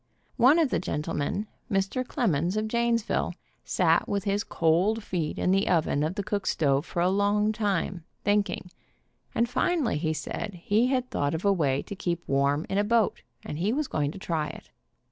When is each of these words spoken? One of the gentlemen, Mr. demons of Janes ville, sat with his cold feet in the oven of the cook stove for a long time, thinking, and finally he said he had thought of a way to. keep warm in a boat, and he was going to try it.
One 0.37 0.57
of 0.57 0.71
the 0.71 0.79
gentlemen, 0.79 1.45
Mr. 1.71 2.03
demons 2.15 2.57
of 2.57 2.67
Janes 2.67 3.03
ville, 3.03 3.35
sat 3.63 4.09
with 4.09 4.23
his 4.23 4.43
cold 4.43 5.03
feet 5.03 5.37
in 5.37 5.51
the 5.51 5.69
oven 5.69 6.01
of 6.01 6.15
the 6.15 6.23
cook 6.23 6.47
stove 6.47 6.87
for 6.87 7.03
a 7.03 7.07
long 7.11 7.51
time, 7.51 8.03
thinking, 8.23 8.71
and 9.35 9.47
finally 9.47 9.99
he 9.99 10.13
said 10.13 10.61
he 10.63 10.87
had 10.87 11.11
thought 11.11 11.35
of 11.35 11.45
a 11.45 11.53
way 11.53 11.83
to. 11.83 11.95
keep 11.95 12.27
warm 12.27 12.65
in 12.67 12.79
a 12.79 12.83
boat, 12.83 13.21
and 13.45 13.59
he 13.59 13.71
was 13.71 13.87
going 13.87 14.09
to 14.09 14.17
try 14.17 14.47
it. 14.47 14.71